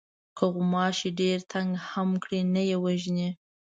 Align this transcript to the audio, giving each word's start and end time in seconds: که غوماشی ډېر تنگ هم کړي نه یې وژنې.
که 0.37 0.43
غوماشی 0.53 1.09
ډېر 1.19 1.37
تنگ 1.51 1.71
هم 1.89 2.09
کړي 2.23 2.41
نه 2.53 2.61
یې 2.69 2.77
وژنې. 2.85 3.29